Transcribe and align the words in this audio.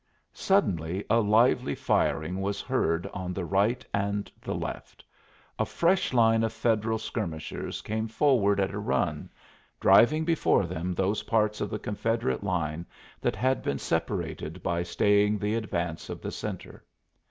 Suddenly 0.33 1.05
a 1.11 1.19
lively 1.19 1.75
firing 1.75 2.41
was 2.41 2.59
heard 2.59 3.05
on 3.13 3.35
the 3.35 3.45
right 3.45 3.85
and 3.93 4.31
the 4.41 4.55
left: 4.55 5.05
a 5.59 5.63
fresh 5.63 6.11
line 6.11 6.43
of 6.43 6.51
Federal 6.51 6.97
skirmishers 6.97 7.83
came 7.83 8.07
forward 8.07 8.59
at 8.59 8.71
a 8.73 8.79
run, 8.79 9.29
driving 9.79 10.25
before 10.25 10.65
them 10.65 10.95
those 10.95 11.21
parts 11.21 11.61
of 11.61 11.69
the 11.69 11.77
Confederate 11.77 12.43
line 12.43 12.83
that 13.21 13.35
had 13.35 13.61
been 13.61 13.77
separated 13.77 14.63
by 14.63 14.81
staying 14.81 15.37
the 15.37 15.53
advance 15.53 16.09
of 16.09 16.19
the 16.23 16.31
centre. 16.31 16.83